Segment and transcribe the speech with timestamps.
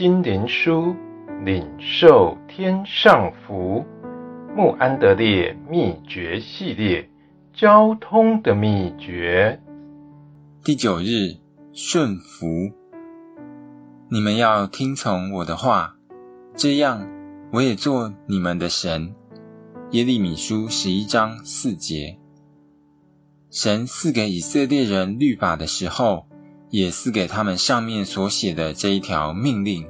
[0.00, 0.96] 心灵书，
[1.44, 3.84] 领受天上福。
[4.56, 7.10] 穆安德烈秘诀系列，
[7.52, 9.60] 交通的秘诀。
[10.64, 11.36] 第九日，
[11.74, 12.72] 顺服。
[14.08, 15.96] 你们要听从我的话，
[16.56, 17.06] 这样
[17.52, 19.14] 我也做你们的神。
[19.90, 22.16] 耶利米书十一章四节。
[23.50, 26.26] 神赐给以色列人律法的时候，
[26.70, 29.86] 也赐给他们上面所写的这一条命令，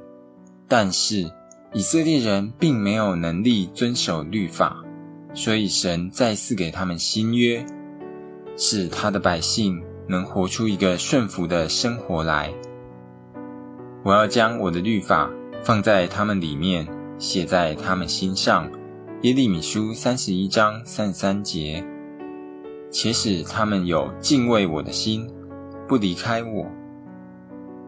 [0.67, 1.31] 但是，
[1.73, 4.83] 以色列人并没有能力遵守律法，
[5.35, 7.65] 所以神再赐给他们新约，
[8.57, 12.53] 使他的百姓能活出一个顺服的生活来。
[14.03, 15.31] 我要将我的律法
[15.63, 18.71] 放在他们里面，写在他们心上。
[19.23, 21.85] 耶利米书三十一章三十三节，
[22.91, 25.29] 且使他们有敬畏我的心，
[25.91, 26.67] 不离开我。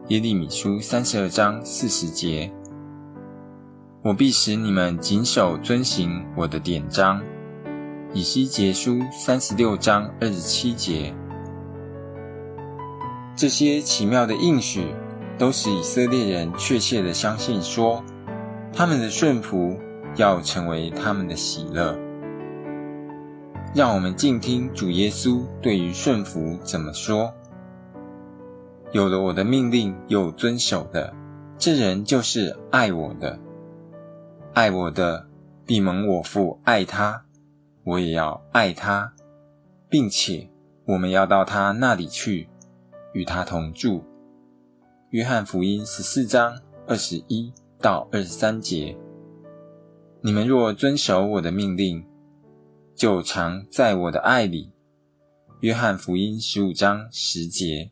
[0.09, 2.51] 耶利米书三十二章四十节。
[4.03, 7.23] 我必使你们谨守遵行我的典章。
[8.11, 11.15] 以西结书三十六章二十七节，
[13.37, 14.83] 这些奇妙的应许
[15.37, 18.03] 都使以色列人确切的相信说，
[18.73, 19.79] 他们的顺服
[20.17, 21.97] 要成为他们的喜乐。
[23.73, 27.33] 让我们静听主耶稣对于顺服怎么说：
[28.93, 31.15] 有了我的命令又遵守的，
[31.57, 33.39] 这人就是爱我的。
[34.53, 35.27] 爱我的，
[35.65, 37.25] 必蒙我父爱他，
[37.83, 39.15] 我也要爱他，
[39.89, 40.51] 并且
[40.85, 42.47] 我们要到他那里去，
[43.13, 44.03] 与他同住。
[45.09, 48.95] 约翰福音十四章二十一到二十三节。
[50.21, 52.05] 你们若遵守我的命令，
[52.93, 54.71] 就常在我的爱里。
[55.61, 57.89] 约翰福音十五章十节。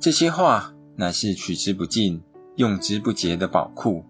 [0.00, 2.22] 这些话乃是取之不尽、
[2.54, 4.04] 用之不竭的宝库。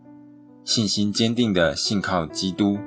[0.62, 2.78] 信心坚定的信靠基督，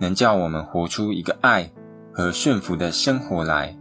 [0.00, 1.70] 能叫我们活出一个爱
[2.12, 3.78] 和顺服的生活来。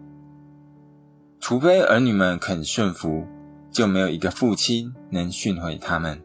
[1.39, 3.25] 除非儿女们肯顺服，
[3.71, 6.21] 就没有一个父亲能训诲他们。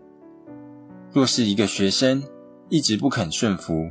[1.11, 2.23] 若是一个学生
[2.69, 3.91] 一直不肯顺服，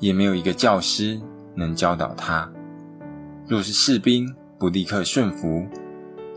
[0.00, 1.20] 也没有一个教师
[1.54, 2.52] 能教导他。
[3.46, 5.64] 若是士兵不立刻顺服，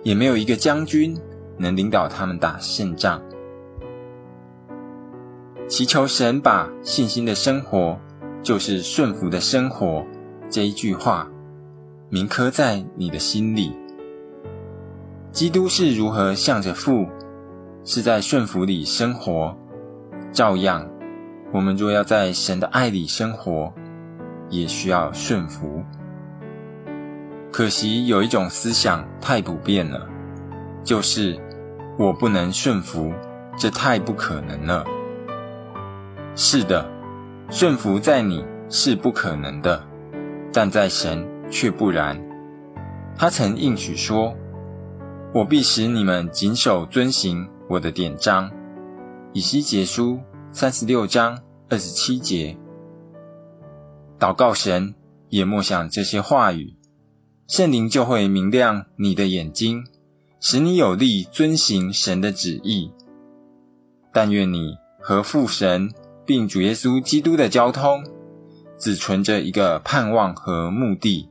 [0.03, 1.19] 也没有一个将军
[1.57, 3.22] 能领导他们打胜仗。
[5.68, 8.00] 祈求神把信心的生活，
[8.41, 10.06] 就是顺服的生活
[10.50, 11.29] 这一句话
[12.09, 13.75] 铭刻在你的心里。
[15.31, 17.07] 基督是如何向着父，
[17.84, 19.57] 是在顺服里生活，
[20.31, 20.90] 照样，
[21.51, 23.73] 我们若要在神的爱里生活，
[24.50, 25.84] 也需要顺服。
[27.51, 30.07] 可惜有一种思想太普遍了，
[30.84, 31.38] 就是
[31.97, 33.12] 我不能顺服，
[33.58, 34.85] 这太不可能了。
[36.35, 36.88] 是的，
[37.50, 39.84] 顺服在你是不可能的，
[40.53, 42.24] 但在神却不然。
[43.18, 44.35] 他曾应许说
[45.34, 48.52] ：“我必使你们谨守遵行我的典章。”
[49.34, 50.19] 以西结书
[50.52, 52.58] 三十六章二十七节。
[54.19, 54.94] 祷告神，
[55.29, 56.75] 也默想这些话语，
[57.47, 59.84] 圣灵就会明亮你的眼睛，
[60.39, 62.91] 使你有力遵行神的旨意。
[64.11, 65.93] 但愿你和父神。
[66.27, 68.03] 并主耶稣基督的交通，
[68.77, 71.29] 只存着一个盼望和目的，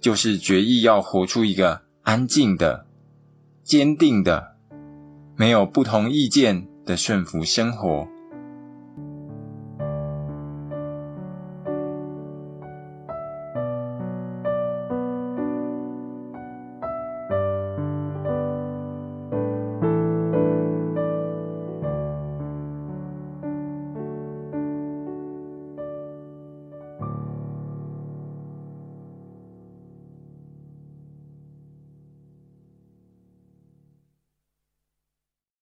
[0.00, 2.86] 就是决意要活出一个安静的、
[3.64, 4.54] 坚定的、
[5.34, 8.06] 没有不同意见的顺服生活。